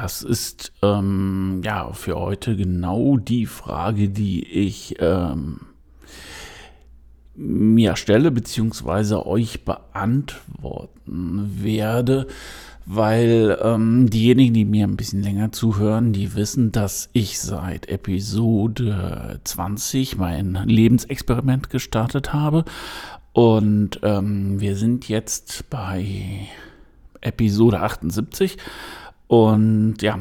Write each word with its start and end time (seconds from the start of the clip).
Das 0.00 0.22
ist 0.22 0.72
ähm, 0.80 1.60
ja 1.64 1.92
für 1.92 2.14
heute 2.14 2.54
genau 2.54 3.16
die 3.16 3.46
Frage, 3.46 4.08
die 4.08 4.46
ich 4.46 4.94
ähm, 5.00 5.58
mir 7.34 7.96
stelle, 7.96 8.30
beziehungsweise 8.30 9.26
euch 9.26 9.64
beantworten 9.64 11.50
werde, 11.64 12.28
weil 12.86 13.58
ähm, 13.60 14.08
diejenigen, 14.08 14.54
die 14.54 14.64
mir 14.64 14.86
ein 14.86 14.96
bisschen 14.96 15.24
länger 15.24 15.50
zuhören, 15.50 16.12
die 16.12 16.36
wissen, 16.36 16.70
dass 16.70 17.10
ich 17.12 17.40
seit 17.40 17.88
Episode 17.88 19.40
20 19.42 20.16
mein 20.16 20.54
Lebensexperiment 20.64 21.70
gestartet 21.70 22.32
habe. 22.32 22.64
Und 23.32 23.98
ähm, 24.04 24.60
wir 24.60 24.76
sind 24.76 25.08
jetzt 25.08 25.68
bei 25.70 26.46
Episode 27.20 27.80
78 27.80 28.58
und 29.28 29.96
ja, 30.00 30.18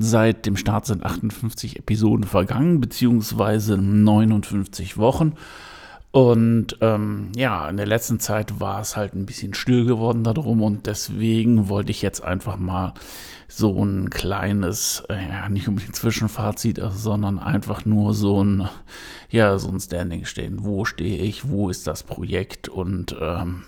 seit 0.00 0.44
dem 0.44 0.56
Start 0.56 0.84
sind 0.84 1.04
58 1.04 1.78
Episoden 1.78 2.24
vergangen, 2.24 2.80
beziehungsweise 2.80 3.78
59 3.78 4.98
Wochen. 4.98 5.34
Und 6.10 6.76
ähm, 6.80 7.30
ja, 7.36 7.68
in 7.68 7.76
der 7.76 7.86
letzten 7.86 8.18
Zeit 8.18 8.58
war 8.58 8.80
es 8.80 8.96
halt 8.96 9.14
ein 9.14 9.26
bisschen 9.26 9.54
still 9.54 9.84
geworden 9.84 10.24
darum 10.24 10.62
und 10.62 10.86
deswegen 10.86 11.68
wollte 11.68 11.92
ich 11.92 12.02
jetzt 12.02 12.24
einfach 12.24 12.56
mal 12.56 12.94
so 13.46 13.84
ein 13.84 14.10
kleines, 14.10 15.04
äh, 15.08 15.48
nicht 15.50 15.68
unbedingt 15.68 15.94
Zwischenfazit, 15.94 16.80
sondern 16.90 17.38
einfach 17.38 17.84
nur 17.84 18.12
so 18.12 18.42
ein, 18.42 18.68
ja, 19.30 19.56
so 19.58 19.68
ein 19.68 19.78
Standing 19.78 20.24
stehen. 20.24 20.64
Wo 20.64 20.84
stehe 20.84 21.22
ich? 21.22 21.48
Wo 21.48 21.68
ist 21.68 21.86
das 21.86 22.02
Projekt? 22.02 22.68
Und 22.68 23.14
ähm, 23.20 23.62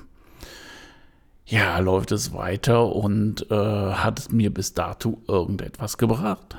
ja, 1.51 1.79
läuft 1.81 2.12
es 2.12 2.33
weiter 2.33 2.95
und 2.95 3.51
äh, 3.51 3.55
hat 3.55 4.20
es 4.20 4.31
mir 4.31 4.55
bis 4.55 4.73
dato 4.73 5.20
irgendetwas 5.27 5.98
gebracht? 5.98 6.56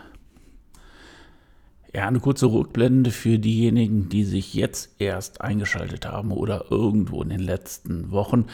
Ja, 1.93 2.07
eine 2.07 2.19
kurze 2.19 2.47
Rückblende 2.47 3.11
für 3.11 3.39
diejenigen, 3.39 4.09
die 4.09 4.25
sich 4.25 4.53
jetzt 4.53 4.95
erst 4.99 5.41
eingeschaltet 5.41 6.05
haben 6.05 6.31
oder 6.31 6.65
irgendwo 6.69 7.21
in 7.21 7.29
den 7.29 7.39
letzten 7.39 8.11
Wochen. 8.11 8.47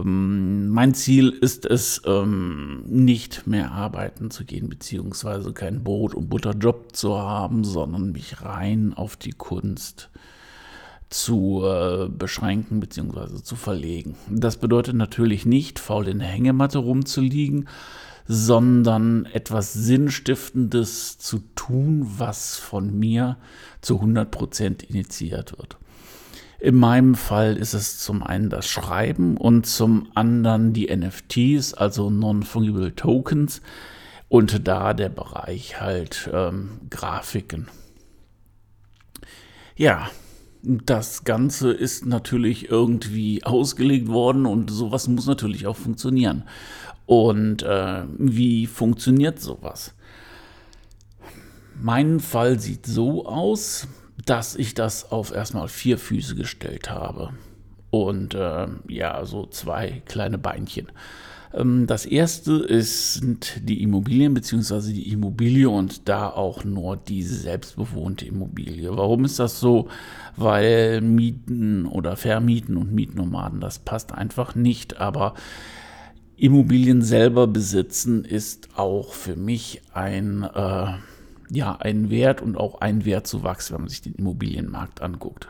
Ähm, 0.00 0.68
mein 0.70 0.92
Ziel 0.94 1.30
ist 1.30 1.66
es, 1.66 2.02
ähm, 2.04 2.82
nicht 2.86 3.46
mehr 3.46 3.70
arbeiten 3.70 4.32
zu 4.32 4.44
gehen, 4.44 4.68
beziehungsweise 4.68 5.52
keinen 5.52 5.84
Brot- 5.84 6.14
und 6.14 6.28
Butterjob 6.28 6.96
zu 6.96 7.16
haben, 7.16 7.62
sondern 7.62 8.10
mich 8.10 8.42
rein 8.42 8.92
auf 8.94 9.16
die 9.16 9.32
Kunst 9.32 10.10
zu 11.10 11.62
äh, 11.64 12.08
beschränken 12.08 12.80
bzw. 12.80 13.42
zu 13.42 13.56
verlegen. 13.56 14.14
Das 14.28 14.56
bedeutet 14.56 14.94
natürlich 14.94 15.44
nicht, 15.44 15.78
faul 15.78 16.08
in 16.08 16.20
der 16.20 16.28
Hängematte 16.28 16.78
rumzuliegen, 16.78 17.68
sondern 18.26 19.26
etwas 19.26 19.72
Sinnstiftendes 19.72 21.18
zu 21.18 21.40
tun, 21.56 22.06
was 22.16 22.56
von 22.56 22.96
mir 22.96 23.36
zu 23.80 24.00
100% 24.00 24.84
initiiert 24.84 25.58
wird. 25.58 25.78
In 26.60 26.76
meinem 26.76 27.16
Fall 27.16 27.56
ist 27.56 27.74
es 27.74 27.98
zum 27.98 28.22
einen 28.22 28.48
das 28.50 28.68
Schreiben 28.68 29.36
und 29.36 29.66
zum 29.66 30.08
anderen 30.14 30.72
die 30.72 30.94
NFTs, 30.94 31.74
also 31.74 32.10
Non-Fungible 32.10 32.94
Tokens, 32.94 33.62
und 34.28 34.68
da 34.68 34.94
der 34.94 35.08
Bereich 35.08 35.80
halt 35.80 36.30
ähm, 36.32 36.78
Grafiken. 36.88 37.66
Ja, 39.74 40.08
das 40.62 41.24
Ganze 41.24 41.72
ist 41.72 42.06
natürlich 42.06 42.70
irgendwie 42.70 43.44
ausgelegt 43.44 44.08
worden 44.08 44.46
und 44.46 44.70
sowas 44.70 45.08
muss 45.08 45.26
natürlich 45.26 45.66
auch 45.66 45.76
funktionieren. 45.76 46.44
Und 47.06 47.62
äh, 47.62 48.04
wie 48.18 48.66
funktioniert 48.66 49.40
sowas? 49.40 49.94
Mein 51.80 52.20
Fall 52.20 52.60
sieht 52.60 52.86
so 52.86 53.26
aus, 53.26 53.88
dass 54.26 54.54
ich 54.54 54.74
das 54.74 55.10
auf 55.10 55.32
erstmal 55.32 55.68
vier 55.68 55.98
Füße 55.98 56.34
gestellt 56.34 56.90
habe. 56.90 57.30
Und 57.90 58.34
äh, 58.34 58.68
ja, 58.86 59.24
so 59.24 59.46
zwei 59.46 60.02
kleine 60.06 60.38
Beinchen. 60.38 60.92
Ähm, 61.52 61.86
das 61.86 62.06
erste 62.06 62.82
sind 62.82 63.68
die 63.68 63.82
Immobilien 63.82 64.34
bzw. 64.34 64.92
die 64.92 65.12
Immobilie 65.12 65.68
und 65.68 66.08
da 66.08 66.28
auch 66.28 66.64
nur 66.64 66.96
die 66.96 67.22
selbstbewohnte 67.22 68.26
Immobilie. 68.26 68.96
Warum 68.96 69.24
ist 69.24 69.38
das 69.38 69.60
so? 69.60 69.88
Weil 70.36 71.00
Mieten 71.00 71.86
oder 71.86 72.16
Vermieten 72.16 72.76
und 72.76 72.92
Mietnomaden, 72.92 73.60
das 73.60 73.78
passt 73.78 74.12
einfach 74.12 74.54
nicht. 74.54 75.00
Aber 75.00 75.34
Immobilien 76.36 77.02
selber 77.02 77.46
besitzen 77.46 78.24
ist 78.24 78.68
auch 78.76 79.12
für 79.12 79.36
mich 79.36 79.82
ein, 79.92 80.42
äh, 80.42 80.92
ja, 81.50 81.76
ein 81.80 82.10
Wert 82.10 82.40
und 82.40 82.56
auch 82.56 82.80
ein 82.80 83.04
Wertzuwachs, 83.04 83.72
wenn 83.72 83.80
man 83.80 83.88
sich 83.88 84.02
den 84.02 84.14
Immobilienmarkt 84.14 85.02
anguckt. 85.02 85.48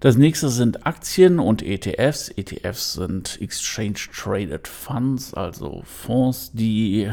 Das 0.00 0.16
nächste 0.16 0.48
sind 0.48 0.86
Aktien 0.86 1.38
und 1.38 1.62
ETFs. 1.62 2.30
ETFs 2.30 2.94
sind 2.94 3.38
Exchange 3.38 3.98
Traded 4.10 4.66
Funds, 4.66 5.34
also 5.34 5.82
Fonds, 5.84 6.52
die 6.54 7.06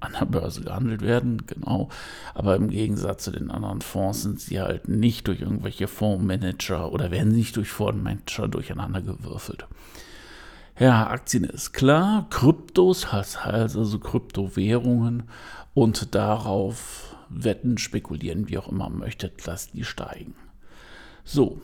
an 0.00 0.12
der 0.20 0.26
Börse 0.26 0.60
gehandelt 0.60 1.00
werden, 1.00 1.46
genau. 1.46 1.88
Aber 2.34 2.56
im 2.56 2.68
Gegensatz 2.68 3.24
zu 3.24 3.30
den 3.30 3.50
anderen 3.50 3.80
Fonds 3.80 4.24
sind 4.24 4.40
sie 4.40 4.60
halt 4.60 4.88
nicht 4.88 5.26
durch 5.26 5.40
irgendwelche 5.40 5.88
Fondsmanager 5.88 6.92
oder 6.92 7.10
werden 7.10 7.32
nicht 7.32 7.56
durch 7.56 7.70
Fondsmanager 7.70 8.46
durcheinander 8.48 9.00
gewürfelt. 9.00 9.66
Ja, 10.78 11.06
Aktien 11.06 11.44
ist 11.44 11.72
klar, 11.72 12.26
Kryptos 12.28 13.10
heißt 13.10 13.38
also 13.46 13.98
Kryptowährungen 13.98 15.22
und 15.72 16.14
darauf 16.14 17.16
wetten, 17.30 17.78
spekulieren, 17.78 18.50
wie 18.50 18.58
auch 18.58 18.68
immer 18.68 18.90
man 18.90 18.98
möchte, 18.98 19.30
dass 19.46 19.70
die 19.70 19.84
steigen. 19.84 20.34
So, 21.24 21.62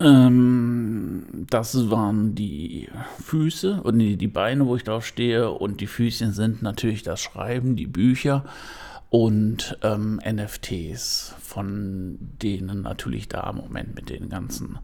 ähm, 0.00 1.46
das 1.50 1.90
waren 1.90 2.34
die 2.34 2.88
Füße 3.22 3.82
und 3.82 3.98
die, 3.98 4.16
die 4.16 4.28
Beine, 4.28 4.66
wo 4.66 4.76
ich 4.76 4.84
drauf 4.84 5.06
stehe. 5.06 5.50
Und 5.50 5.80
die 5.80 5.86
Füßchen 5.86 6.32
sind 6.32 6.62
natürlich 6.62 7.02
das 7.02 7.20
Schreiben, 7.20 7.76
die 7.76 7.86
Bücher 7.86 8.44
und 9.10 9.78
ähm, 9.82 10.20
NFTs, 10.24 11.34
von 11.40 12.18
denen 12.42 12.82
natürlich 12.82 13.28
da 13.28 13.48
im 13.50 13.56
Moment 13.56 13.94
mit 13.94 14.10
den 14.10 14.28
ganzen 14.28 14.78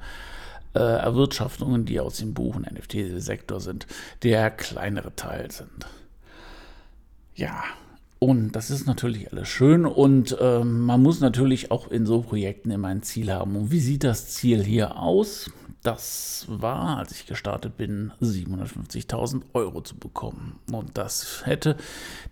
äh, 0.75 0.79
Erwirtschaftungen, 0.79 1.85
die 1.85 1.99
aus 1.99 2.19
dem 2.19 2.33
Buch- 2.33 2.55
und 2.55 2.71
NFT-Sektor 2.71 3.61
sind, 3.61 3.87
der 4.23 4.51
kleinere 4.51 5.15
Teil 5.17 5.51
sind. 5.51 5.87
Ja, 7.35 7.65
und 8.21 8.53
das 8.53 8.71
ist 8.71 8.87
natürlich 8.87 9.33
alles 9.33 9.49
schön 9.49 9.87
und 9.87 10.37
äh, 10.39 10.63
man 10.63 11.03
muss 11.03 11.21
natürlich 11.21 11.71
auch 11.71 11.91
in 11.91 12.05
so 12.05 12.21
Projekten 12.21 12.71
immer 12.71 12.89
ein 12.89 13.03
Ziel 13.03 13.33
haben. 13.33 13.57
Und 13.57 13.71
wie 13.71 13.81
sieht 13.81 14.05
das 14.05 14.29
Ziel 14.29 14.63
hier 14.63 14.99
aus? 14.99 15.51
Das 15.83 16.45
war, 16.47 16.99
als 16.99 17.13
ich 17.13 17.25
gestartet 17.25 17.79
bin, 17.79 18.13
750.000 18.21 19.41
Euro 19.55 19.81
zu 19.81 19.97
bekommen. 19.97 20.59
Und 20.71 20.99
das 20.99 21.47
hätte 21.47 21.79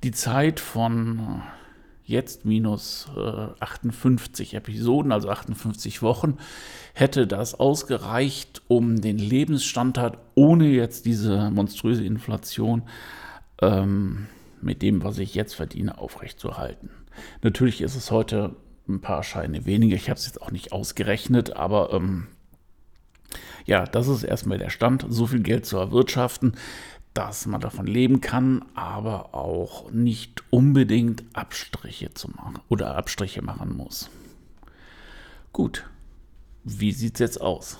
die 0.05 0.11
Zeit 0.11 0.61
von 0.61 1.41
jetzt 2.05 2.45
minus 2.45 3.09
äh, 3.17 3.47
58 3.59 4.53
Episoden, 4.53 5.11
also 5.11 5.31
58 5.31 6.03
Wochen, 6.03 6.37
hätte 6.93 7.27
das 7.27 7.55
ausgereicht, 7.55 8.61
um 8.69 9.01
den 9.01 9.17
Lebensstandard 9.17 10.19
ohne 10.35 10.69
jetzt 10.69 11.07
diese 11.07 11.51
monströse 11.51 12.05
Inflation 12.05 12.83
ähm, 13.63 14.27
mit 14.63 14.83
dem, 14.83 15.03
was 15.03 15.19
ich 15.19 15.35
jetzt 15.35 15.55
verdiene, 15.55 15.99
aufrechtzuerhalten. 15.99 16.91
Natürlich 17.43 17.81
ist 17.81 17.97
es 17.97 18.11
heute 18.11 18.57
ein 18.89 19.01
paar 19.01 19.23
Scheine 19.23 19.67
weniger. 19.67 19.97
Ich 19.97 20.09
habe 20.09 20.19
es 20.19 20.27
jetzt 20.27 20.41
auch 20.41 20.51
nicht 20.51 20.73
ausgerechnet, 20.73 21.57
aber 21.57 21.93
ähm, 21.93 22.27
ja, 23.67 23.85
das 23.85 24.09
ist 24.09 24.23
erstmal 24.23 24.59
der 24.59 24.71
Stand, 24.71 25.07
so 25.09 25.27
viel 25.27 25.43
Geld 25.43 25.67
zu 25.67 25.77
erwirtschaften, 25.77 26.55
dass 27.13 27.47
man 27.47 27.61
davon 27.61 27.87
leben 27.87 28.21
kann, 28.21 28.65
aber 28.75 29.35
auch 29.35 29.91
nicht 29.91 30.43
unbedingt 30.51 31.25
Abstriche 31.33 32.15
zu 32.15 32.31
machen 32.31 32.59
oder 32.69 32.97
Abstriche 32.97 33.43
machen 33.43 33.77
muss. 33.77 34.09
Gut, 35.53 35.89
wie 36.65 36.93
sieht 36.93 37.15
es 37.15 37.21
jetzt 37.21 37.41
aus? 37.41 37.79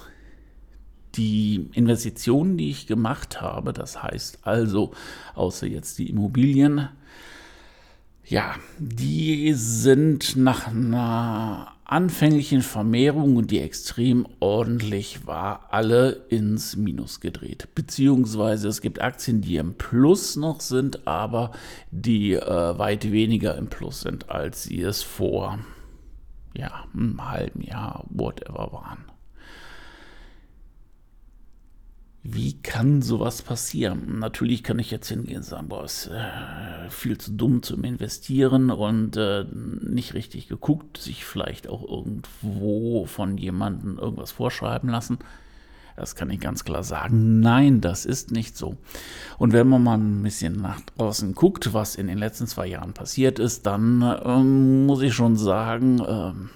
Die 1.15 1.69
Investitionen, 1.73 2.57
die 2.57 2.71
ich 2.71 2.87
gemacht 2.87 3.41
habe, 3.41 3.73
das 3.73 4.03
heißt 4.03 4.41
also, 4.43 4.93
außer 5.35 5.67
jetzt 5.67 5.99
die 5.99 6.11
Immobilien, 6.11 6.89
Ja, 8.31 8.57
die 8.79 9.55
sind 9.55 10.37
nach 10.37 10.67
einer 10.67 11.73
anfänglichen 11.85 12.61
Vermehrung 12.61 13.37
und 13.37 13.51
die 13.51 13.61
extrem 13.61 14.27
ordentlich 14.39 15.27
war, 15.27 15.69
alle 15.71 16.27
ins 16.29 16.77
Minus 16.77 17.21
gedreht. 17.21 17.69
Beziehungsweise 17.75 18.69
es 18.69 18.83
gibt 18.83 19.01
Aktien, 19.01 19.41
die 19.41 19.57
im 19.57 19.73
Plus 19.79 20.37
noch 20.37 20.61
sind, 20.61 21.07
aber 21.09 21.53
die 21.91 22.35
äh, 22.35 22.79
weit 22.79 23.11
weniger 23.11 23.57
im 23.57 23.69
Plus 23.69 24.03
sind, 24.03 24.29
als 24.29 24.65
sie 24.65 24.83
es 24.83 25.03
vor 25.03 25.59
ja, 26.55 26.85
einem 26.93 27.27
halben 27.31 27.63
Jahr, 27.63 28.05
whatever 28.11 28.71
waren. 28.73 29.07
Wie 32.23 32.61
kann 32.61 33.01
sowas 33.01 33.43
passieren? 33.43 34.19
Natürlich 34.19 34.63
kann 34.65 34.79
ich 34.79 34.91
jetzt 34.91 35.09
hingehen 35.09 35.39
und 35.39 35.45
sagen, 35.45 35.69
boah, 35.69 35.85
ist 35.85 36.09
äh, 36.09 36.91
viel 36.91 37.17
zu 37.17 37.33
dumm 37.33 37.63
zum 37.63 37.85
Investieren 37.85 38.71
und 38.71 39.17
äh, 39.17 39.45
nicht 39.53 40.15
richtig 40.15 40.49
geguckt, 40.49 40.99
sich 40.99 41.25
vielleicht 41.25 41.69
auch 41.69 41.89
irgendwo 41.89 43.07
von 43.07 43.39
jemandem 43.39 43.99
irgendwas 43.99 44.33
vorschreiben 44.33 44.91
lassen. 44.91 45.19
Das 45.99 46.15
kann 46.15 46.31
ich 46.31 46.39
ganz 46.39 46.65
klar 46.65 46.85
sagen. 46.85 47.41
Nein, 47.41 47.81
das 47.81 48.05
ist 48.05 48.31
nicht 48.31 48.57
so. 48.57 48.77
Und 49.39 49.53
wenn 49.53 49.69
man 49.69 49.83
mal 49.83 49.99
ein 49.99 50.23
bisschen 50.23 50.55
nach 50.61 50.81
draußen 50.81 51.35
guckt, 51.35 51.73
was 51.75 51.97
in 51.97 52.07
den 52.07 52.19
letzten 52.19 52.47
zwei 52.47 52.67
Jahren 52.69 52.93
passiert 52.93 53.39
ist, 53.41 53.67
dann 53.67 54.03
ähm, 54.25 54.87
muss 54.87 55.03
ich 55.03 55.15
schon 55.15 55.37
sagen, 55.37 56.01
ähm, 56.07 56.51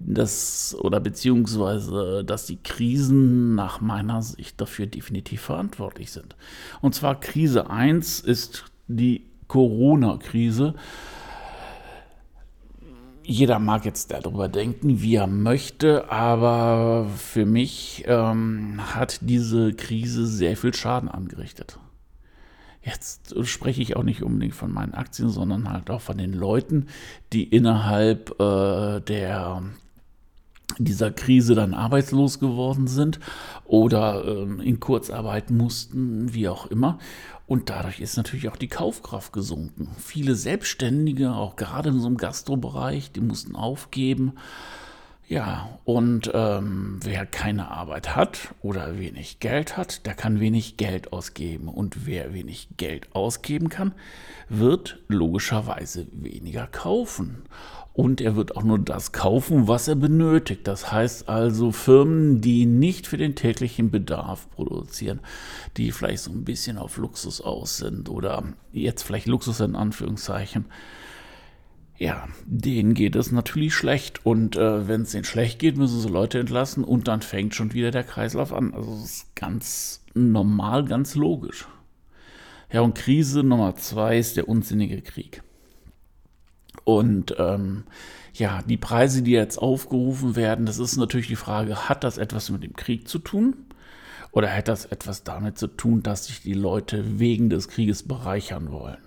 dass 0.00 0.76
oder 0.80 1.00
beziehungsweise 1.00 2.24
dass 2.24 2.46
die 2.46 2.62
Krisen 2.62 3.54
nach 3.54 3.80
meiner 3.80 4.22
Sicht 4.22 4.60
dafür 4.60 4.86
definitiv 4.86 5.40
verantwortlich 5.40 6.12
sind. 6.12 6.36
Und 6.80 6.94
zwar 6.94 7.18
Krise 7.18 7.70
1 7.70 8.20
ist 8.20 8.64
die 8.86 9.24
Corona-Krise. 9.48 10.74
Jeder 13.24 13.58
mag 13.58 13.84
jetzt 13.84 14.10
darüber 14.10 14.48
denken, 14.48 15.02
wie 15.02 15.16
er 15.16 15.26
möchte, 15.26 16.10
aber 16.10 17.06
für 17.14 17.44
mich 17.44 18.04
ähm, 18.06 18.80
hat 18.94 19.18
diese 19.20 19.74
Krise 19.74 20.26
sehr 20.26 20.56
viel 20.56 20.72
Schaden 20.72 21.10
angerichtet. 21.10 21.78
Jetzt 22.82 23.34
spreche 23.46 23.82
ich 23.82 23.96
auch 23.96 24.02
nicht 24.02 24.22
unbedingt 24.22 24.54
von 24.54 24.72
meinen 24.72 24.94
Aktien, 24.94 25.28
sondern 25.28 25.70
halt 25.70 25.90
auch 25.90 26.00
von 26.00 26.16
den 26.16 26.32
Leuten, 26.32 26.86
die 27.34 27.44
innerhalb 27.44 28.40
äh, 28.40 29.00
der 29.00 29.62
dieser 30.76 31.10
Krise 31.10 31.54
dann 31.54 31.74
arbeitslos 31.74 32.38
geworden 32.38 32.86
sind 32.86 33.18
oder 33.64 34.24
ähm, 34.26 34.60
in 34.60 34.80
Kurzarbeit 34.80 35.50
mussten, 35.50 36.32
wie 36.34 36.48
auch 36.48 36.66
immer. 36.66 36.98
Und 37.46 37.70
dadurch 37.70 38.00
ist 38.00 38.18
natürlich 38.18 38.50
auch 38.50 38.56
die 38.56 38.68
Kaufkraft 38.68 39.32
gesunken. 39.32 39.88
Viele 39.98 40.34
Selbstständige, 40.34 41.32
auch 41.32 41.56
gerade 41.56 41.88
in 41.88 42.00
so 42.00 42.06
einem 42.06 42.18
Gastrobereich, 42.18 43.10
die 43.10 43.22
mussten 43.22 43.56
aufgeben. 43.56 44.34
Ja, 45.28 45.78
und 45.84 46.30
ähm, 46.32 47.00
wer 47.02 47.26
keine 47.26 47.70
Arbeit 47.70 48.16
hat 48.16 48.54
oder 48.62 48.98
wenig 48.98 49.40
Geld 49.40 49.76
hat, 49.76 50.06
der 50.06 50.14
kann 50.14 50.40
wenig 50.40 50.78
Geld 50.78 51.12
ausgeben. 51.12 51.68
Und 51.68 52.06
wer 52.06 52.32
wenig 52.32 52.68
Geld 52.78 53.14
ausgeben 53.14 53.68
kann, 53.68 53.92
wird 54.48 55.00
logischerweise 55.08 56.06
weniger 56.12 56.66
kaufen 56.66 57.44
und 57.98 58.20
er 58.20 58.36
wird 58.36 58.56
auch 58.56 58.62
nur 58.62 58.78
das 58.78 59.10
kaufen, 59.10 59.66
was 59.66 59.88
er 59.88 59.96
benötigt. 59.96 60.68
Das 60.68 60.92
heißt 60.92 61.28
also 61.28 61.72
Firmen, 61.72 62.40
die 62.40 62.64
nicht 62.64 63.08
für 63.08 63.16
den 63.16 63.34
täglichen 63.34 63.90
Bedarf 63.90 64.48
produzieren, 64.52 65.18
die 65.76 65.90
vielleicht 65.90 66.22
so 66.22 66.30
ein 66.30 66.44
bisschen 66.44 66.78
auf 66.78 66.96
Luxus 66.96 67.40
aus 67.40 67.78
sind 67.78 68.08
oder 68.08 68.44
jetzt 68.70 69.02
vielleicht 69.02 69.26
Luxus 69.26 69.58
in 69.58 69.74
Anführungszeichen. 69.74 70.66
Ja, 71.96 72.28
denen 72.46 72.94
geht 72.94 73.16
es 73.16 73.32
natürlich 73.32 73.74
schlecht. 73.74 74.24
Und 74.24 74.54
äh, 74.54 74.86
wenn 74.86 75.00
es 75.02 75.10
denen 75.10 75.24
schlecht 75.24 75.58
geht, 75.58 75.76
müssen 75.76 75.98
sie 75.98 76.08
Leute 76.08 76.38
entlassen 76.38 76.84
und 76.84 77.08
dann 77.08 77.20
fängt 77.20 77.56
schon 77.56 77.74
wieder 77.74 77.90
der 77.90 78.04
Kreislauf 78.04 78.52
an. 78.52 78.74
Also 78.74 78.92
das 78.92 79.04
ist 79.06 79.34
ganz 79.34 80.04
normal, 80.14 80.84
ganz 80.84 81.16
logisch. 81.16 81.66
Ja, 82.72 82.82
und 82.82 82.94
Krise 82.94 83.42
Nummer 83.42 83.74
zwei 83.74 84.18
ist 84.18 84.36
der 84.36 84.48
unsinnige 84.48 85.02
Krieg. 85.02 85.42
Und 86.88 87.34
ähm, 87.38 87.84
ja, 88.32 88.62
die 88.66 88.78
Preise, 88.78 89.20
die 89.20 89.32
jetzt 89.32 89.58
aufgerufen 89.58 90.36
werden, 90.36 90.64
das 90.64 90.78
ist 90.78 90.96
natürlich 90.96 91.26
die 91.26 91.36
Frage, 91.36 91.86
hat 91.86 92.02
das 92.02 92.16
etwas 92.16 92.48
mit 92.48 92.62
dem 92.62 92.76
Krieg 92.76 93.08
zu 93.08 93.18
tun? 93.18 93.56
Oder 94.32 94.56
hat 94.56 94.68
das 94.68 94.86
etwas 94.86 95.22
damit 95.22 95.58
zu 95.58 95.66
tun, 95.66 96.02
dass 96.02 96.24
sich 96.24 96.40
die 96.40 96.54
Leute 96.54 97.18
wegen 97.18 97.50
des 97.50 97.68
Krieges 97.68 98.04
bereichern 98.04 98.72
wollen? 98.72 99.02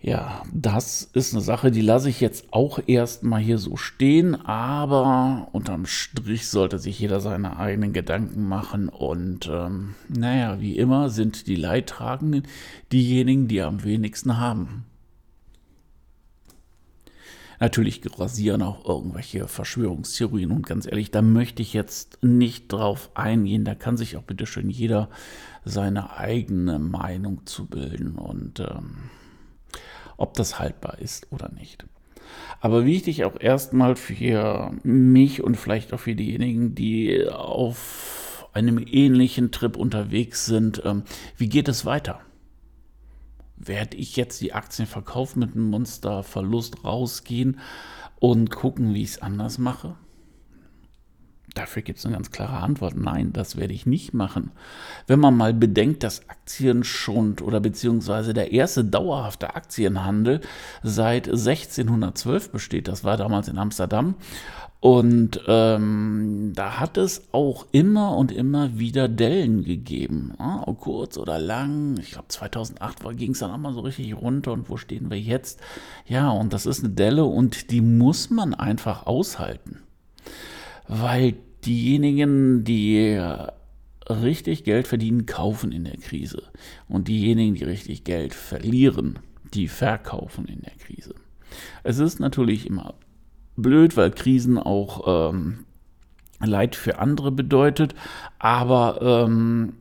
Ja, 0.00 0.44
das 0.52 1.10
ist 1.14 1.34
eine 1.34 1.42
Sache, 1.42 1.72
die 1.72 1.80
lasse 1.80 2.10
ich 2.10 2.20
jetzt 2.20 2.52
auch 2.52 2.78
erstmal 2.86 3.40
hier 3.40 3.58
so 3.58 3.76
stehen, 3.76 4.36
aber 4.36 5.48
unterm 5.50 5.84
Strich 5.84 6.46
sollte 6.46 6.78
sich 6.78 7.00
jeder 7.00 7.18
seine 7.18 7.56
eigenen 7.56 7.92
Gedanken 7.92 8.46
machen 8.46 8.88
und 8.88 9.50
ähm, 9.52 9.96
naja, 10.08 10.60
wie 10.60 10.76
immer 10.76 11.10
sind 11.10 11.48
die 11.48 11.56
Leidtragenden 11.56 12.44
diejenigen, 12.92 13.48
die 13.48 13.60
am 13.62 13.82
wenigsten 13.82 14.38
haben. 14.38 14.84
Natürlich 17.60 18.00
rasieren 18.18 18.62
auch 18.62 18.86
irgendwelche 18.88 19.46
Verschwörungstheorien 19.46 20.50
und 20.50 20.66
ganz 20.66 20.86
ehrlich, 20.86 21.10
da 21.10 21.20
möchte 21.20 21.60
ich 21.60 21.74
jetzt 21.74 22.18
nicht 22.22 22.72
drauf 22.72 23.10
eingehen. 23.14 23.66
Da 23.66 23.74
kann 23.74 23.98
sich 23.98 24.16
auch 24.16 24.22
bitte 24.22 24.46
schön 24.46 24.70
jeder 24.70 25.10
seine 25.62 26.16
eigene 26.16 26.78
Meinung 26.78 27.44
zu 27.44 27.66
bilden 27.66 28.14
und 28.14 28.60
ähm, 28.60 29.10
ob 30.16 30.32
das 30.34 30.58
haltbar 30.58 30.98
ist 31.00 31.30
oder 31.30 31.50
nicht. 31.50 31.84
Aber 32.60 32.86
wichtig 32.86 33.24
auch 33.24 33.38
erstmal 33.38 33.94
für 33.94 34.72
mich 34.82 35.42
und 35.42 35.56
vielleicht 35.56 35.92
auch 35.92 36.00
für 36.00 36.14
diejenigen, 36.14 36.74
die 36.74 37.28
auf 37.28 38.48
einem 38.54 38.78
ähnlichen 38.78 39.50
Trip 39.50 39.76
unterwegs 39.76 40.46
sind, 40.46 40.80
ähm, 40.86 41.02
wie 41.36 41.50
geht 41.50 41.68
es 41.68 41.84
weiter? 41.84 42.20
Werde 43.60 43.96
ich 43.96 44.16
jetzt 44.16 44.40
die 44.40 44.54
Aktien 44.54 44.88
verkaufen 44.88 45.40
mit 45.40 45.54
einem 45.54 45.70
Monsterverlust 45.70 46.84
rausgehen 46.84 47.60
und 48.18 48.50
gucken, 48.50 48.94
wie 48.94 49.02
ich 49.02 49.10
es 49.10 49.22
anders 49.22 49.58
mache? 49.58 49.96
Dafür 51.54 51.82
gibt 51.82 51.98
es 51.98 52.06
eine 52.06 52.14
ganz 52.14 52.30
klare 52.30 52.58
Antwort. 52.58 52.96
Nein, 52.96 53.32
das 53.32 53.56
werde 53.56 53.74
ich 53.74 53.84
nicht 53.84 54.14
machen. 54.14 54.52
Wenn 55.06 55.18
man 55.18 55.36
mal 55.36 55.52
bedenkt, 55.52 56.04
dass 56.04 56.28
Aktienschund 56.28 57.42
oder 57.42 57.60
beziehungsweise 57.60 58.34
der 58.34 58.52
erste 58.52 58.84
dauerhafte 58.84 59.54
Aktienhandel 59.56 60.40
seit 60.82 61.28
1612 61.28 62.52
besteht, 62.52 62.88
das 62.88 63.02
war 63.02 63.16
damals 63.16 63.48
in 63.48 63.58
Amsterdam, 63.58 64.14
und 64.80 65.42
ähm, 65.46 66.52
da 66.54 66.80
hat 66.80 66.96
es 66.96 67.28
auch 67.32 67.66
immer 67.70 68.16
und 68.16 68.32
immer 68.32 68.78
wieder 68.78 69.08
Dellen 69.08 69.62
gegeben. 69.62 70.32
Ja, 70.38 70.64
kurz 70.80 71.18
oder 71.18 71.38
lang. 71.38 71.98
Ich 72.00 72.12
glaube, 72.12 72.28
2008 72.28 73.18
ging 73.18 73.32
es 73.32 73.40
dann 73.40 73.50
auch 73.50 73.58
mal 73.58 73.74
so 73.74 73.80
richtig 73.80 74.16
runter. 74.16 74.52
Und 74.52 74.70
wo 74.70 74.78
stehen 74.78 75.10
wir 75.10 75.20
jetzt? 75.20 75.60
Ja, 76.06 76.30
und 76.30 76.54
das 76.54 76.64
ist 76.64 76.82
eine 76.82 76.94
Delle 76.94 77.26
und 77.26 77.70
die 77.70 77.82
muss 77.82 78.30
man 78.30 78.54
einfach 78.54 79.06
aushalten. 79.06 79.80
Weil 80.88 81.34
diejenigen, 81.66 82.64
die 82.64 83.20
richtig 84.08 84.64
Geld 84.64 84.88
verdienen, 84.88 85.26
kaufen 85.26 85.72
in 85.72 85.84
der 85.84 85.98
Krise. 85.98 86.44
Und 86.88 87.08
diejenigen, 87.08 87.54
die 87.54 87.64
richtig 87.64 88.04
Geld 88.04 88.32
verlieren, 88.32 89.18
die 89.52 89.68
verkaufen 89.68 90.46
in 90.46 90.62
der 90.62 90.74
Krise. 90.76 91.14
Es 91.82 91.98
ist 91.98 92.18
natürlich 92.18 92.66
immer 92.66 92.94
blöd, 93.62 93.96
weil 93.96 94.10
Krisen 94.10 94.58
auch 94.58 95.32
ähm, 95.32 95.64
Leid 96.40 96.76
für 96.76 96.98
andere 96.98 97.30
bedeutet. 97.30 97.94
Aber 98.38 99.00
ähm, 99.02 99.74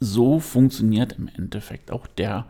so 0.00 0.40
funktioniert 0.40 1.14
im 1.18 1.28
Endeffekt 1.28 1.90
auch 1.90 2.06
der, 2.06 2.46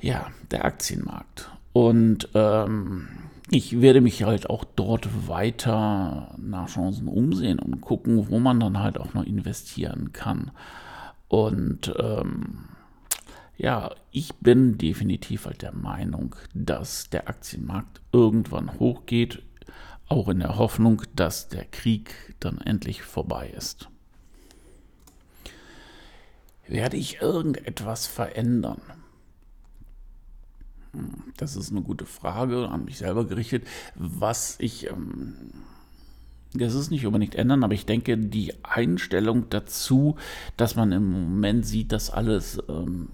ja, 0.00 0.26
der 0.50 0.64
Aktienmarkt. 0.64 1.50
Und 1.72 2.28
ähm, 2.34 3.08
ich 3.50 3.80
werde 3.80 4.00
mich 4.00 4.22
halt 4.22 4.48
auch 4.48 4.64
dort 4.64 5.28
weiter 5.28 6.34
nach 6.36 6.68
Chancen 6.68 7.08
umsehen 7.08 7.58
und 7.58 7.80
gucken, 7.80 8.28
wo 8.28 8.38
man 8.38 8.60
dann 8.60 8.78
halt 8.78 8.98
auch 8.98 9.14
noch 9.14 9.24
investieren 9.24 10.12
kann. 10.12 10.50
Und 11.28 11.92
ähm, 11.98 12.64
ja, 13.60 13.94
ich 14.10 14.34
bin 14.36 14.78
definitiv 14.78 15.44
halt 15.44 15.60
der 15.60 15.74
Meinung, 15.74 16.34
dass 16.54 17.10
der 17.10 17.28
Aktienmarkt 17.28 18.00
irgendwann 18.10 18.78
hochgeht, 18.78 19.42
auch 20.08 20.30
in 20.30 20.38
der 20.38 20.56
Hoffnung, 20.56 21.02
dass 21.14 21.48
der 21.48 21.66
Krieg 21.66 22.14
dann 22.40 22.58
endlich 22.62 23.02
vorbei 23.02 23.52
ist. 23.54 23.90
Werde 26.66 26.96
ich 26.96 27.20
irgendetwas 27.20 28.06
verändern? 28.06 28.80
Hm, 30.92 31.24
das 31.36 31.54
ist 31.54 31.70
eine 31.70 31.82
gute 31.82 32.06
Frage 32.06 32.66
an 32.66 32.86
mich 32.86 32.96
selber 32.96 33.26
gerichtet. 33.26 33.66
Was 33.94 34.56
ich, 34.58 34.88
ähm, 34.88 35.34
das 36.54 36.74
ist 36.74 36.90
nicht 36.90 37.04
unbedingt 37.04 37.34
ändern, 37.34 37.62
aber 37.62 37.74
ich 37.74 37.84
denke, 37.84 38.16
die 38.16 38.54
Einstellung 38.64 39.50
dazu, 39.50 40.16
dass 40.56 40.76
man 40.76 40.92
im 40.92 41.10
Moment 41.10 41.66
sieht, 41.66 41.92
dass 41.92 42.08
alles 42.08 42.58
ähm, 42.66 43.10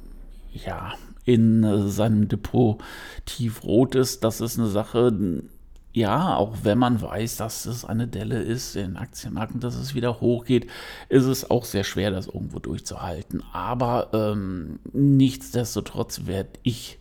ja, 0.64 0.94
in 1.24 1.64
äh, 1.64 1.88
seinem 1.88 2.28
Depot 2.28 2.82
tiefrot 3.24 3.94
ist. 3.94 4.24
Das 4.24 4.40
ist 4.40 4.58
eine 4.58 4.68
Sache, 4.68 5.42
ja, 5.92 6.36
auch 6.36 6.58
wenn 6.62 6.78
man 6.78 7.00
weiß, 7.00 7.36
dass 7.36 7.64
es 7.64 7.84
eine 7.84 8.06
Delle 8.06 8.42
ist 8.42 8.76
in 8.76 8.96
Aktienmärkten, 8.96 9.60
dass 9.60 9.76
es 9.76 9.94
wieder 9.94 10.20
hochgeht, 10.20 10.66
ist 11.08 11.24
es 11.24 11.50
auch 11.50 11.64
sehr 11.64 11.84
schwer, 11.84 12.10
das 12.10 12.26
irgendwo 12.26 12.58
durchzuhalten. 12.58 13.42
Aber 13.52 14.10
ähm, 14.12 14.78
nichtsdestotrotz 14.92 16.26
werde 16.26 16.50
ich 16.62 16.98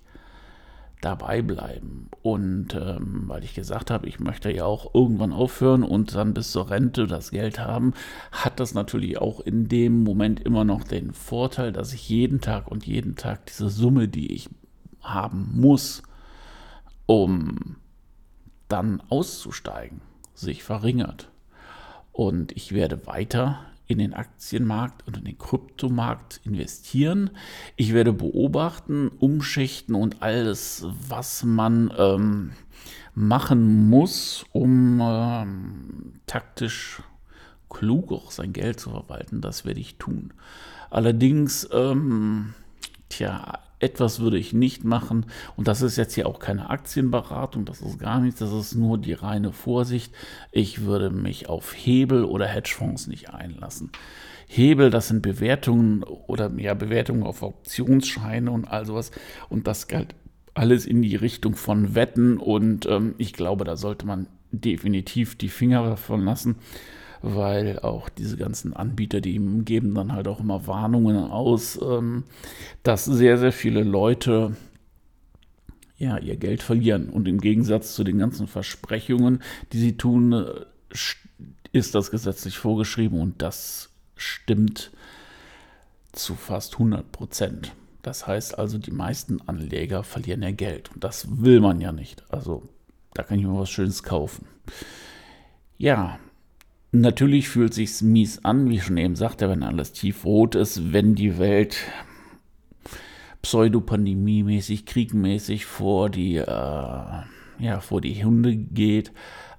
dabei 1.06 1.44
bleiben. 1.44 2.10
Und 2.24 2.74
ähm, 2.74 3.26
weil 3.28 3.44
ich 3.44 3.54
gesagt 3.54 3.92
habe, 3.92 4.08
ich 4.08 4.20
möchte 4.20 4.52
ja 4.52 4.66
auch 4.66 4.96
irgendwann 4.96 5.34
aufhören 5.34 5.84
und 5.84 6.16
dann 6.16 6.34
bis 6.34 6.52
zur 6.52 6.72
Rente 6.72 7.06
das 7.06 7.30
Geld 7.30 7.60
haben, 7.60 7.94
hat 8.32 8.60
das 8.60 8.74
natürlich 8.74 9.20
auch 9.20 9.40
in 9.40 9.68
dem 9.68 10.04
Moment 10.04 10.40
immer 10.40 10.64
noch 10.64 10.84
den 10.84 11.14
Vorteil, 11.14 11.72
dass 11.72 11.94
ich 11.94 12.10
jeden 12.10 12.42
Tag 12.42 12.72
und 12.72 12.88
jeden 12.88 13.16
Tag 13.16 13.46
diese 13.46 13.70
Summe, 13.70 14.08
die 14.08 14.34
ich 14.34 14.50
haben 15.02 15.52
muss, 15.54 16.02
um 17.06 17.76
dann 18.68 19.00
auszusteigen, 19.10 20.02
sich 20.34 20.64
verringert. 20.64 21.30
Und 22.12 22.52
ich 22.54 22.72
werde 22.72 23.06
weiter 23.06 23.60
in 23.88 24.00
den 24.00 24.14
Aktienmarkt 24.14 25.06
und 25.08 25.18
in 25.18 25.26
den 25.26 25.38
Kryptomarkt 25.38 26.42
investieren. 26.44 27.32
Ich 27.76 27.94
werde 27.94 28.14
beobachten, 28.14 29.10
umschichten 29.20 29.96
und 29.96 30.22
alles, 30.22 30.86
was 31.08 31.44
man 31.44 31.94
ähm, 31.98 32.52
machen 33.14 33.90
muss, 33.90 34.46
um 34.52 35.00
ähm, 35.02 36.14
taktisch 36.26 37.02
klug 37.70 38.12
auch 38.12 38.32
sein 38.32 38.54
Geld 38.54 38.80
zu 38.80 38.90
verwalten. 38.92 39.42
Das 39.42 39.66
werde 39.66 39.80
ich 39.80 39.98
tun. 39.98 40.34
Allerdings, 40.90 41.68
ähm, 41.72 42.54
tja, 43.10 43.60
etwas 43.80 44.20
würde 44.20 44.38
ich 44.38 44.54
nicht 44.54 44.84
machen. 44.84 45.26
Und 45.56 45.68
das 45.68 45.82
ist 45.82 45.98
jetzt 45.98 46.14
hier 46.14 46.28
auch 46.28 46.40
keine 46.40 46.70
Aktienberatung, 46.70 47.66
das 47.66 47.82
ist 47.82 48.00
gar 48.00 48.20
nichts, 48.20 48.40
das 48.40 48.52
ist 48.52 48.76
nur 48.76 48.98
die 48.98 49.14
reine 49.14 49.52
Vorsicht. 49.52 50.14
Ich 50.52 50.84
würde 50.84 51.10
mich 51.10 51.50
auf 51.50 51.74
Hebel 51.74 52.24
oder 52.24 52.48
Hedgefonds 52.48 53.08
nicht 53.08 53.34
einlassen. 53.34 53.92
Hebel, 54.48 54.90
das 54.90 55.08
sind 55.08 55.22
Bewertungen 55.22 56.04
oder 56.04 56.52
ja, 56.58 56.74
Bewertungen 56.74 57.24
auf 57.24 57.42
Optionsscheine 57.42 58.52
und 58.52 58.66
all 58.66 58.86
sowas. 58.86 59.12
Und 59.50 59.68
das 59.68 59.88
galt 59.88 60.16
alles 60.54 60.86
in 60.86 61.02
die 61.02 61.16
Richtung 61.16 61.56
von 61.56 61.96
Wetten. 61.96 62.38
Und 62.38 62.86
ähm, 62.86 63.16
ich 63.18 63.34
glaube, 63.34 63.66
da 63.66 63.76
sollte 63.76 64.06
man 64.06 64.28
definitiv 64.52 65.36
die 65.36 65.50
Finger 65.50 65.84
davon 65.84 66.24
lassen 66.24 66.58
weil 67.26 67.80
auch 67.80 68.08
diese 68.08 68.38
ganzen 68.38 68.74
Anbieter, 68.74 69.20
die 69.20 69.40
geben 69.66 69.96
dann 69.96 70.14
halt 70.14 70.28
auch 70.28 70.40
immer 70.40 70.68
Warnungen 70.68 71.18
aus, 71.18 71.80
ähm, 71.82 72.24
dass 72.84 73.06
sehr, 73.06 73.40
sehr 73.40 73.52
viele 73.52 73.84
Leute 73.84 74.56
ja, 75.98 76.18
ihr 76.20 76.36
Geld 76.36 76.62
verlieren. 76.62 77.10
Und 77.10 77.28
im 77.28 77.42
Gegensatz 77.42 77.96
zu 77.96 78.04
den 78.04 78.20
ganzen 78.20 78.48
Versprechungen, 78.48 79.42
die 79.74 79.80
sie 79.80 79.98
tun, 79.98 80.34
äh, 80.34 80.66
ist 81.72 81.96
das 81.96 82.12
gesetzlich 82.12 82.58
vorgeschrieben 82.58 83.20
und 83.20 83.42
das 83.42 83.90
stimmt 84.16 84.92
zu 86.12 86.36
fast 86.36 86.74
100 86.74 87.12
Prozent. 87.12 87.74
Das 88.04 88.28
heißt 88.28 88.58
also, 88.60 88.78
die 88.78 88.92
meisten 88.92 89.42
Anleger 89.48 90.04
verlieren 90.04 90.44
ja 90.44 90.52
Geld 90.52 90.92
und 90.94 91.04
das 91.04 91.42
will 91.44 91.60
man 91.60 91.82
ja 91.82 91.92
nicht. 91.92 92.24
Also 92.30 92.64
da 93.16 93.24
kann 93.24 93.40
ich 93.40 93.46
mir 93.46 93.58
was 93.58 93.72
Schönes 93.72 94.04
kaufen. 94.04 94.46
Ja, 95.78 96.20
Natürlich 97.02 97.50
fühlt 97.50 97.74
sich's 97.74 98.02
mies 98.02 98.46
an, 98.46 98.70
wie 98.70 98.80
schon 98.80 98.96
eben 98.96 99.18
sagte, 99.18 99.50
wenn 99.50 99.64
alles 99.64 99.92
tiefrot 99.92 100.56
ist, 100.56 100.94
wenn 100.94 101.14
die 101.14 101.38
Welt 101.38 101.76
pseudopandemiemäßig, 103.42 104.86
kriegmäßig 104.86 105.66
vor 105.66 106.10
die, 106.10 106.38
äh, 106.38 106.46
ja, 106.46 107.80
vor 107.82 108.00
die 108.00 108.24
Hunde 108.24 108.56
geht. 108.56 109.12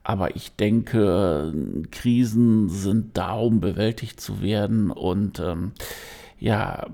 Aber 0.02 0.34
ich 0.34 0.56
denke, 0.56 1.52
Krisen 1.90 2.70
sind 2.70 3.18
da, 3.18 3.34
um 3.34 3.60
bewältigt 3.60 4.18
zu 4.18 4.40
werden. 4.40 4.90
Und 4.90 5.38
ähm, 5.38 5.72
ja, 6.38 6.86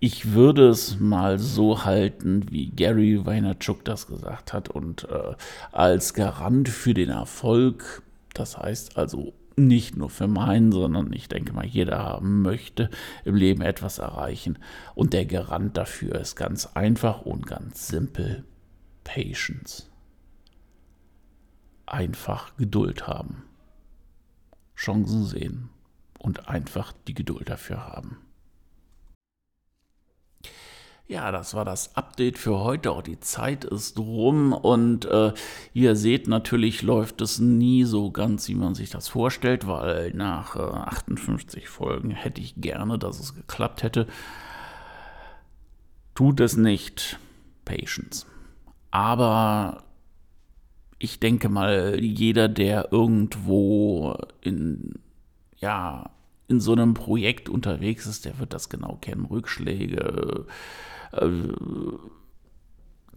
ich 0.00 0.34
würde 0.34 0.68
es 0.68 1.00
mal 1.00 1.38
so 1.38 1.86
halten, 1.86 2.44
wie 2.50 2.68
Gary 2.68 3.24
Vaynerchuk 3.24 3.86
das 3.86 4.06
gesagt 4.06 4.52
hat. 4.52 4.68
Und 4.68 5.04
äh, 5.04 5.34
als 5.72 6.12
Garant 6.12 6.68
für 6.68 6.92
den 6.92 7.08
Erfolg, 7.08 8.02
das 8.34 8.58
heißt 8.58 8.98
also 8.98 9.32
nicht 9.66 9.96
nur 9.96 10.10
für 10.10 10.28
meinen, 10.28 10.72
sondern 10.72 11.12
ich 11.12 11.28
denke 11.28 11.52
mal, 11.52 11.66
jeder 11.66 12.20
möchte 12.20 12.90
im 13.24 13.34
Leben 13.34 13.62
etwas 13.62 13.98
erreichen. 13.98 14.58
Und 14.94 15.12
der 15.12 15.26
Garant 15.26 15.76
dafür 15.76 16.16
ist 16.16 16.36
ganz 16.36 16.66
einfach 16.66 17.22
und 17.22 17.46
ganz 17.46 17.88
simpel 17.88 18.44
Patience. 19.04 19.90
Einfach 21.86 22.56
Geduld 22.56 23.06
haben. 23.06 23.44
Chancen 24.76 25.24
sehen 25.24 25.70
und 26.18 26.48
einfach 26.48 26.92
die 27.06 27.14
Geduld 27.14 27.48
dafür 27.48 27.86
haben. 27.86 28.18
Ja, 31.08 31.32
das 31.32 31.54
war 31.54 31.64
das 31.64 31.96
Update 31.96 32.36
für 32.36 32.58
heute. 32.60 32.92
Auch 32.92 33.00
die 33.00 33.18
Zeit 33.18 33.64
ist 33.64 33.98
rum 33.98 34.52
und 34.52 35.06
äh, 35.06 35.32
ihr 35.72 35.96
seht, 35.96 36.28
natürlich 36.28 36.82
läuft 36.82 37.22
es 37.22 37.38
nie 37.38 37.84
so 37.84 38.10
ganz, 38.10 38.46
wie 38.48 38.54
man 38.54 38.74
sich 38.74 38.90
das 38.90 39.08
vorstellt, 39.08 39.66
weil 39.66 40.12
nach 40.12 40.54
äh, 40.56 40.58
58 40.58 41.66
Folgen 41.66 42.10
hätte 42.10 42.42
ich 42.42 42.60
gerne, 42.60 42.98
dass 42.98 43.20
es 43.20 43.34
geklappt 43.34 43.82
hätte. 43.82 44.06
Tut 46.14 46.40
es 46.40 46.58
nicht. 46.58 47.18
Patience. 47.64 48.26
Aber 48.90 49.84
ich 50.98 51.20
denke 51.20 51.48
mal, 51.48 51.98
jeder, 52.02 52.48
der 52.48 52.92
irgendwo 52.92 54.14
in, 54.42 54.98
ja, 55.56 56.10
in 56.48 56.60
so 56.60 56.72
einem 56.72 56.94
Projekt 56.94 57.48
unterwegs 57.48 58.06
ist, 58.06 58.24
der 58.24 58.38
wird 58.38 58.52
das 58.52 58.68
genau 58.68 58.98
kennen. 59.00 59.26
Rückschläge, 59.26 60.46
äh, 61.12 61.28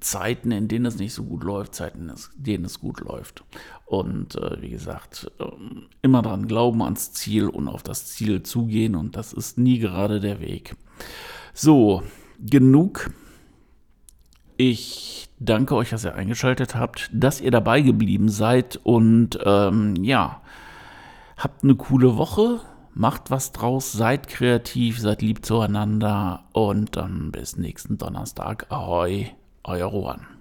Zeiten, 0.01 0.51
in 0.51 0.67
denen 0.67 0.85
es 0.85 0.97
nicht 0.97 1.13
so 1.13 1.23
gut 1.23 1.43
läuft, 1.43 1.75
Zeiten, 1.75 2.09
in 2.09 2.15
denen 2.35 2.65
es 2.65 2.79
gut 2.79 2.99
läuft. 2.99 3.43
Und 3.85 4.35
äh, 4.35 4.61
wie 4.61 4.69
gesagt, 4.69 5.31
äh, 5.39 5.45
immer 6.01 6.21
dran 6.21 6.47
glauben 6.47 6.81
ans 6.81 7.13
Ziel 7.13 7.47
und 7.47 7.67
auf 7.67 7.83
das 7.83 8.07
Ziel 8.07 8.43
zugehen 8.43 8.95
und 8.95 9.15
das 9.15 9.31
ist 9.31 9.57
nie 9.57 9.79
gerade 9.79 10.19
der 10.19 10.41
Weg. 10.41 10.75
So, 11.53 12.03
genug. 12.39 13.11
Ich 14.57 15.29
danke 15.39 15.75
euch, 15.75 15.89
dass 15.91 16.05
ihr 16.05 16.15
eingeschaltet 16.15 16.75
habt, 16.75 17.09
dass 17.13 17.41
ihr 17.41 17.51
dabei 17.51 17.81
geblieben 17.81 18.29
seid 18.29 18.79
und 18.83 19.39
ähm, 19.43 19.95
ja, 20.03 20.41
habt 21.37 21.63
eine 21.63 21.75
coole 21.75 22.17
Woche 22.17 22.61
macht 22.93 23.31
was 23.31 23.51
draus, 23.51 23.91
seid 23.91 24.27
kreativ, 24.27 24.99
seid 24.99 25.21
lieb 25.21 25.45
zueinander 25.45 26.45
und 26.53 26.95
dann 26.95 27.31
bis 27.31 27.57
nächsten 27.57 27.97
Donnerstag. 27.97 28.65
Ahoi, 28.69 29.27
euer 29.63 29.87
Rohan. 29.87 30.40